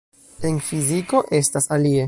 En 0.49 0.57
fiziko 0.69 1.23
estas 1.43 1.73
alie. 1.77 1.99